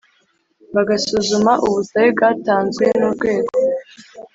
[0.73, 3.51] Bugasuzuma ubusabe bwatanzwe n urwego